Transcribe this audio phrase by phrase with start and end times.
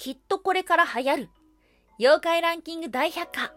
[0.00, 1.28] きっとこれから流行る。
[1.98, 3.42] 妖怪ランキング大百科。
[3.42, 3.56] ワンタ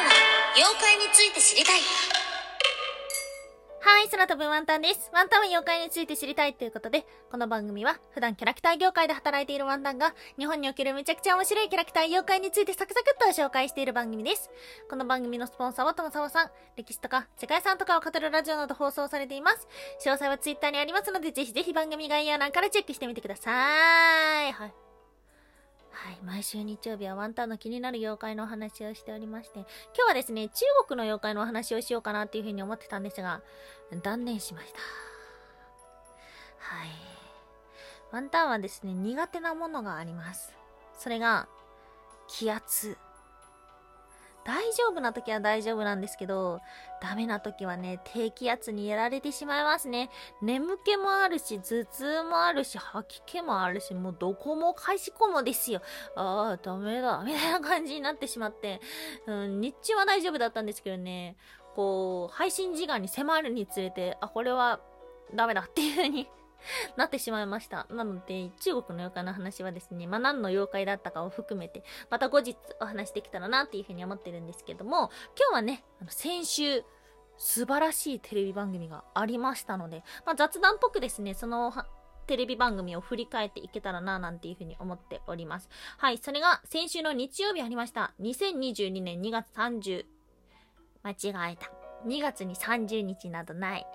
[0.00, 0.10] ンは
[0.56, 1.80] 妖怪について知りたい。
[3.90, 5.10] はい、空飛ぶワンタンです。
[5.14, 14.50] ワンタンは妖怪について知りたいということで、この番組は普段キャラクター業界で働いているワンタンが、日本におけるめちゃくちゃ面白いキャラクター妖怪についてサクサクっと紹介している番組です。
[14.90, 19.66] この番組のスポンサーはともさわさん、歴史とか世界遺産とかを語るラジオなど放送されています。
[20.04, 23.50] 詳細はツイッターにありますので、ぜひぜひ番組概要欄からチェックしてみてくださ
[24.48, 24.52] い。
[24.52, 24.87] はい。
[25.98, 26.18] はい。
[26.24, 29.66] 毎週日曜日はワンタンの気になる妖怪のお話をしておりまして、今
[29.96, 33.42] 日はですね、中国の妖怪のお話をしようかなっていうふうに思ってたんですが、
[34.04, 34.78] 断念しました。
[36.58, 36.88] はい。
[38.12, 40.54] ワンタンはですね、苦手なものがあります。
[40.96, 41.48] それが、
[42.28, 42.96] 気圧。
[44.48, 46.62] 大丈夫な時は大丈夫なんですけど、
[47.02, 50.08] ダメな時はね、低気圧にやられてしまいますね。
[50.40, 55.82] 眠気もあるし、頭痛もあるし、吐き気もあるし、もうどこもかしこもですよ。
[56.16, 58.80] ああ、ダメだ、みたいな感じになってしまって、
[59.26, 61.36] うん、日中は大丈夫だったんですけどね、
[61.76, 64.80] こう、配信時間に迫るにつれて、あ、これは
[65.34, 66.26] ダメだっていう風に
[66.96, 67.86] なってしまいました。
[67.90, 76.84] なので、中国の妖怪の話はですね、まあ、何の妖怪だったかを含めて、また後日お話できたらなっていうふうに思ってるんですけども、今日はね、あの先週、
[77.36, 81.72] 素晴らしいテレビ番組がありましたので、まあ、雑談っぽくですね、その
[82.26, 85.68] テレビ番組を振り返っていけたらななんていうふうに思っております。
[85.96, 88.12] はい、それが先週の日曜日ありました。
[88.20, 90.04] 2022年2月30、
[91.02, 91.70] 間違えた。
[92.06, 93.86] 2月に30日などない。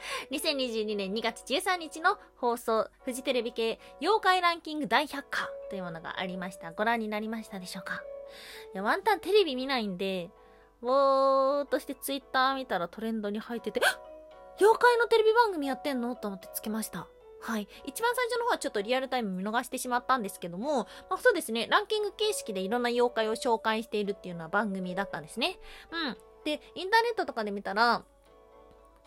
[0.30, 6.72] 2022年2月13日の放送、フジテレビ系妖怪ランキング大百科というものがありました。
[6.72, 8.02] ご覧になりましたでしょうか？
[8.74, 10.30] いや、ワンタンテレビ見ないんで、
[10.80, 13.80] ぼーっとしてツイッター見たらトレンドに入ってて、
[14.60, 16.14] 妖怪のテレビ番組やってんの？
[16.16, 17.08] と思ってつけました。
[17.42, 17.66] はい。
[17.86, 25.58] 一番最初の方はちょっとリアルタイム見逃してしまったんですけども、まあそうですね、ランキング形式でいろんな妖怪を紹介しているっていうのは番組だったんですね。
[25.90, 26.16] うん。
[26.44, 28.04] で、インターネットとかで見たら、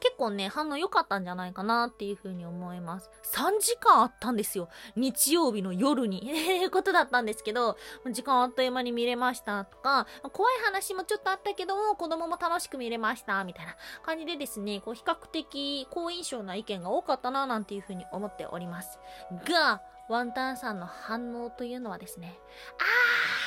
[0.03, 3.09] 結構ね、反応良かったんじゃないかなっていうふうに思います。
[3.33, 4.67] 3時間あったんですよ。
[4.97, 6.29] 日曜日の夜に。
[6.51, 7.77] えいうことだったんですけど、
[8.11, 18.99] 時間あっという間に見れましたとか、怖い話もちょっとあったけども、子供も楽しく見れました、みたいな感じでですね、こう比較的好印象な意見が多かったな、なんていうふうに思っております。
[19.45, 22.37] が、ワンタンさんの反応というのはですね、
[22.77, 23.42] あー、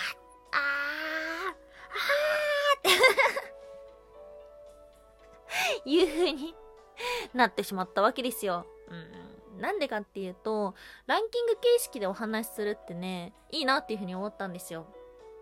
[5.86, 6.54] いう風に
[7.32, 8.66] なってしまったわけですよ。
[9.54, 9.60] うん。
[9.60, 10.74] なんでかっていうと、
[11.06, 14.86] ランキング形式でお話しするってね、いいなっていう風に思ったんですよ。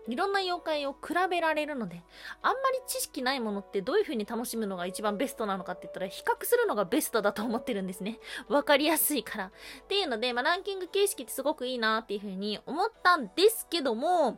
[0.07, 2.03] いろんな妖怪を比べられるので、
[2.41, 8.19] あんまり知識ないものってどういう風に楽しむのが一番ベストなのかって言ったら、比較するのがベストだと思ってるんですね。
[8.47, 9.45] わかりやすいから。
[9.47, 9.51] っ
[9.87, 14.37] ていうので、まあ、ランキング形式ってすごくいいなっていう風に思ったんですけども、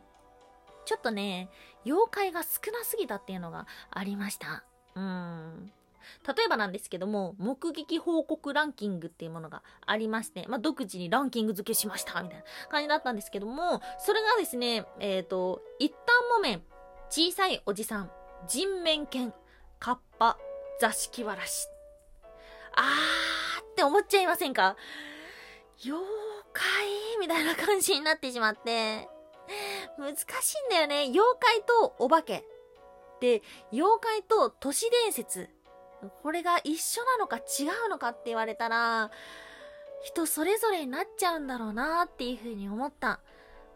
[0.86, 1.50] ちょっとね、
[1.84, 4.64] 妖怪が少なすぎたっていうのがありました。
[4.94, 5.72] うん。
[6.26, 15.96] 例えばなんですけども、目撃報告ランキングっていうものがありまして、まあ、独自にランキング付けしました、みたいな感じだったんですけども、それがですね、えっ、ー、と、一旦
[16.36, 16.62] 木綿、
[17.10, 18.10] 小さいおじさん、
[18.46, 19.32] 人面犬、
[19.78, 20.38] カッパ、
[20.80, 21.66] 座敷わらし。
[22.74, 24.76] あーって思っちゃいませんか？
[25.84, 26.04] 妖
[26.52, 26.64] 怪
[27.20, 29.08] みたいな感じになってしまって、
[29.98, 31.08] 難しいんだよね。
[31.10, 32.44] 妖怪とお化け。
[33.20, 33.42] で、
[33.72, 35.48] 妖怪と都市伝説
[36.22, 39.10] これが一緒なのか違うのかって言われたら、
[40.02, 43.20] 人それぞれになっちゃうんだろうなっていうふうに思った。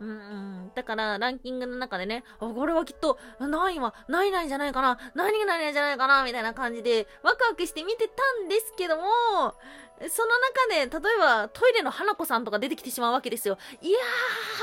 [0.01, 9.03] うん、だからランキングの中でね、あ、これはきっと何位は何位なんじゃないかな何が何位じゃないかなみたいな感じでワクワクして見てたんですけども、
[10.09, 13.59] その中で、例えばトイレの花子さんとか出てきてしまうわけですよ。
[13.81, 13.99] いや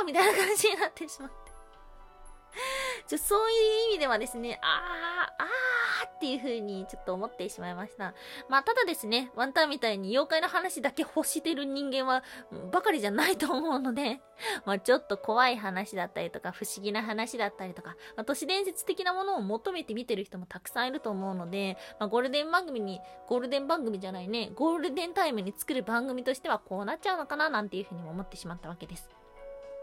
[0.01, 1.35] ーみたいな感じになってしまって。
[3.07, 5.78] ちょそういう意味ではですね、あー、あー
[6.19, 8.13] っていう風にちょっと思ってしまいました。
[8.49, 12.23] まあ、ただですね、ワンタンみたいに妖怪の話だけ欲してる人間は、
[12.73, 14.19] ばかりじゃないと思うので、
[14.65, 29.09] まあ、ちょっと怖い話だったりとか、不思議な話だったりとか、まあ、都市伝説的なものを求めて見てる人もたくさんいると思うので、まあ、ゴールデン番組に、ゴールデン番組じゃないね、ゴールデンタイムに作る番組としてはこうなっちゃうのかななんていう風にも思ってしまったわけです。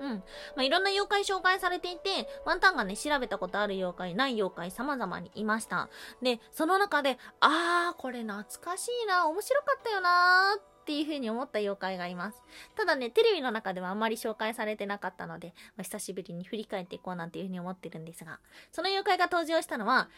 [0.00, 0.10] うん。
[0.10, 0.24] ま
[0.58, 5.88] あ、いろんな妖怪紹介されていて、ワンタンがね、調べたことある妖怪、ない妖怪、様々にいました。
[6.22, 12.42] で、その中で、あー、これ懐かしいな、面白かったよなーっていう風に思った妖怪がいます。
[12.76, 18.38] ただね、テレビの中ではあんまり紹介されてなかったので、まあ、久しぶりに振り返っていこうなんていう風に思ってるんですが、
[18.70, 20.08] その妖怪が登場したのは、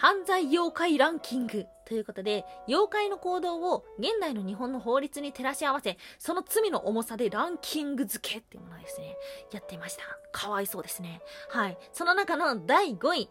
[0.00, 9.14] 犯罪妖怪ランキングということで、妖怪の行動を現代の日本の法律に照らし合わせ、その罪の重さでランキング付けっていうものですね、
[9.52, 10.04] やっていました。
[10.32, 11.20] かわいそうですね。
[11.50, 11.76] はい。
[11.92, 13.28] その中の第5位、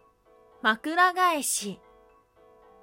[0.62, 1.80] 枕返し。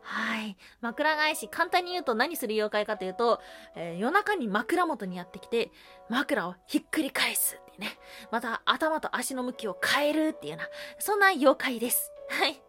[0.02, 0.56] はい。
[0.80, 3.40] 枕返し、簡単に言うと何する妖怪かというと、
[3.76, 5.70] えー夜中に枕元にやってきて、
[6.08, 7.96] 枕をひっくり返すっていうね。
[8.32, 10.68] また頭と足の向きを変えるっていうような、
[10.98, 12.10] そんな妖怪です。
[12.28, 12.60] はい。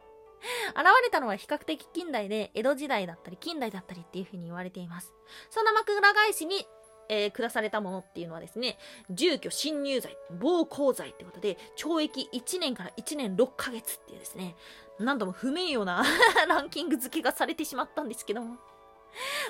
[0.70, 5.14] 現れたのは比較的近代で、江戸時代だったり、近代だったりっていうふうに言われています。
[5.50, 6.66] そんな枕返しに、
[7.10, 8.78] えー下されたものっていうのはですね、
[9.10, 14.56] 住居侵入罪、暴行罪ってことで、懲役1年から1年6ヶ月っていうですね、
[15.00, 16.04] 何度も不名誉な
[16.48, 18.58] ランキング付けがされてしまったんですけども。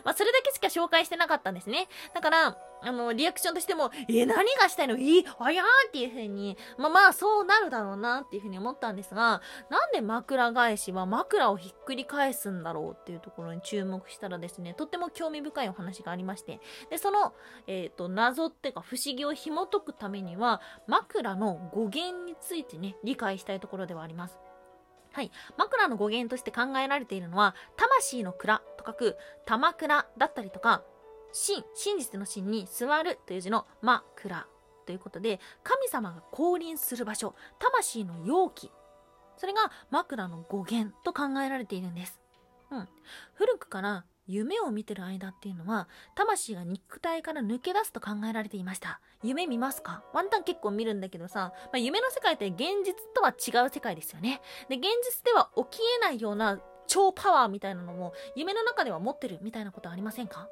[0.03, 1.87] まあ、それだけしか紹介してなかったんですね。
[2.13, 4.95] だから、あの、リアクションとしても、え、何がしたいの？
[4.95, 16.59] え、あやーっていう風に、まあまあ、そうなるだろうなっていう風に思ったんですが、なんで枕返しは枕をひっくり返すんだろうっていうところに注目したらですね、とっても興味深いお話がありまして、
[16.89, 17.33] で、その、
[17.65, 24.39] えっ、と、謎っていうか不思議を紐解くためには、枕の語源についてね、理解したいところではあります。
[25.13, 25.31] はい。
[25.57, 30.83] 枕の語源として考えられているのは、魂の蔵と書く、玉倉だったりとか、
[31.31, 34.47] 真、真実の真に座るという字の枕
[34.85, 38.71] ということで、神様が降臨する場所、魂の容器。
[39.37, 42.19] それが枕の語源と考えられているんです。
[42.71, 42.89] うん。
[43.33, 48.99] 古くから夢を見てる間っていうのは、魂が肉体から抜け出すと考えられていました。
[49.23, 50.03] 夢見ますか？
[50.13, 54.41] ワンタン結構見るんだけどさ、まあ、夢の世界って現実とは違う世界ですよね。
[54.69, 60.49] で、現実では起きえないような超パワーみたいなのも夢の中では持ってるみたいなことありませんか？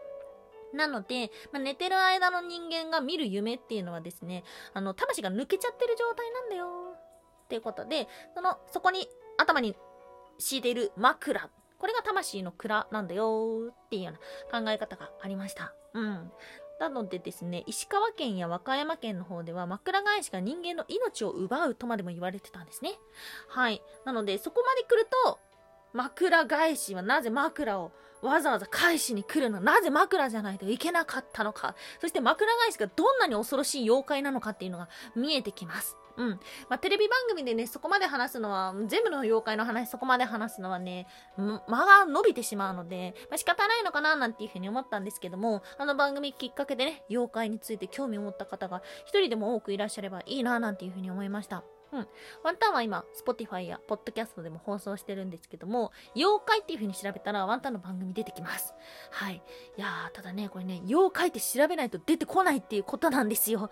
[0.76, 4.44] なので、まあ、寝てる間の人間が見る夢っていうのはですね、
[4.74, 6.96] あの、魂が抜けちゃってる状態なんだよ。
[7.46, 9.08] っていうことで、その、そこに
[9.38, 9.76] 頭に
[10.38, 11.50] 敷いている枕。
[11.78, 15.74] これが魂の蔵なんだよっていうような考え方がありました。
[15.94, 16.32] うん。
[16.80, 22.92] なのでですね、石川県や和歌山県の方では枕返しが人間の命を奪うとまでも言われてたんですね。
[23.48, 23.82] はい。
[24.06, 25.40] なので、そこまで来ると、
[25.94, 27.94] 枕返しはなぜ枕を
[28.26, 35.98] わざわざ返しに来るのなぜ枕じゃないといけなかったのかそして枕返しがどんなに恐ろしい妖怪なのかっていうのが見えてきます。
[36.18, 36.30] うん。
[36.70, 41.08] まあ、テレビ番組でね、そこまで話すのは、全部の妖怪の話そこまで話すのはね、
[41.38, 51.64] 間が伸びてしまうので、まあ、仕方ないのかななんていうふうに思ったんですけども、あの番組きっかけでね、妖怪について興味を持った方が一人でも多くいらっしゃればいいななんていうふうに思いました。
[51.96, 52.08] うん。
[52.44, 58.74] ワンタンは今、Spotify や Podcast でも放送してるんですけども、妖怪っていう風に調べたらワンタンの番組出てきます。
[59.12, 59.42] はい。
[59.78, 63.70] いやー、ただね、これね、妖怪って調べないと出てこないっていうことなんですよ。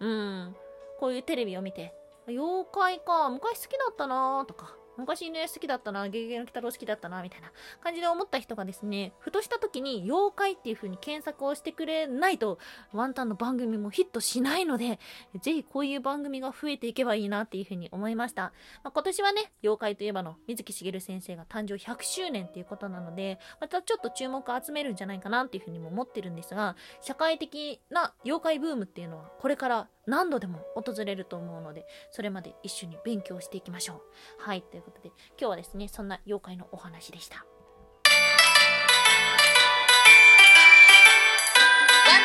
[0.00, 0.56] うん。
[0.98, 1.94] こういうテレビを見て、
[2.26, 7.50] 妖怪か、昔好きだったなーとか、昔ね、好きだったな、ゲゲゲの鬼太郎好きだったな、みたいな
[7.82, 12.58] 感じで思った人がですね、ふとした時に妖怪っていう風に検索をしてくれないと、
[12.92, 14.98] ワンタンの番組もヒットしないので、
[15.40, 18.52] ぜひこういう番組が増えていけばいいなっていうふうに思いました。
[18.82, 34.00] まあ、今年はね、妖怪といえばの水木しげる先生が誕生100周年っていうことなので、またちょっと注目を集めるんじゃないかなっていうふうにも思ってるんですが、社会的な妖怪ブームっていうのはこれから何度でも訪れると思うので、それまで一緒に勉強していきましょう。
[34.38, 37.38] はい、ということで、今日はですね、そんな妖怪のお話でした。
[37.38, 37.46] ワン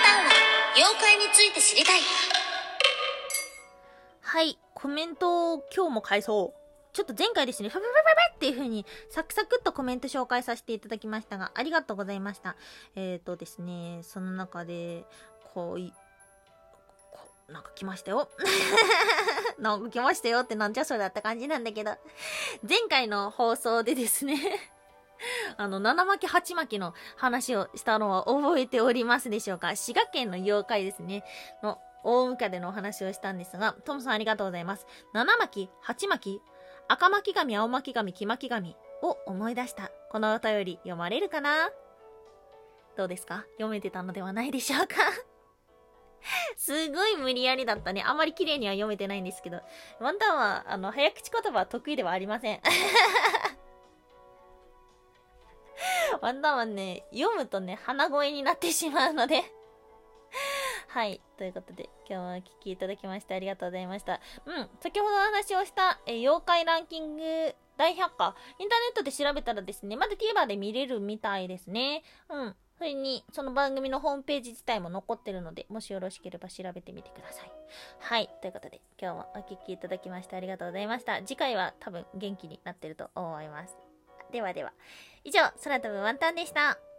[0.03, 0.31] タンは
[0.75, 2.01] 妖怪について知りたい。
[4.21, 6.61] はい、コメントを今日も返そう。
[6.93, 12.55] ちょっと前回ですね、ファファファファっていう風にサクサクっとコメント紹介させていただきましたが、ありがとうございました。
[12.95, 15.05] えっ、ー、とですね、その中で、
[15.53, 15.93] こうい、
[17.11, 17.19] こ
[17.49, 18.29] うなんか来ましたよ。
[19.59, 21.91] なんか来ましたよってなんじゃそれだった感じなんだけど、
[22.67, 24.37] 前回の放送でですね、
[25.57, 29.75] あの、七巻八巻の話をしたのは覚えておりますでしょうか？
[29.75, 31.23] 滋賀県の妖怪ですね。
[31.61, 34.87] の、大ムカでのお話をしたんですが、トムさんありがとうございます。
[35.13, 36.41] 七巻、八巻、
[36.87, 39.91] 赤巻紙、青巻紙、黄巻紙を思い出した。
[40.09, 41.69] このお便り読まれるかな？
[42.97, 43.45] どうですか？
[43.53, 44.95] 読めてたのではないでしょうか？
[46.57, 48.03] すごい無理やりだったね。
[48.05, 49.61] あまり綺麗には読めてないんですけど。
[49.99, 52.61] ワンタンは、あの、早口言葉は得意ではありません。
[56.21, 59.43] ワンタンはね、読むとね、鼻声になってしまうので。
[60.89, 61.21] はい。
[61.37, 64.19] ということで、今日はお聞きいただきましてありがとうございました。
[64.45, 64.69] うん。
[64.79, 72.03] 先ほどお話をした、え妖怪ランキング大百科、インターネットで調べたらですね、まだ TVer で見れるみたいですね。
[72.29, 72.55] うん。
[72.81, 77.51] それに、その番組のホームページ自体も残ってるので、もしよろしければ調べてみてください。
[77.99, 78.27] はい。
[78.41, 81.21] ということで、今日もお聴きいただきましてありがとうございました。
[81.21, 83.77] 次回は多分元気になってると思います。
[84.31, 84.73] ではでは。
[85.23, 86.90] 以上、空飛ぶワンタンでした。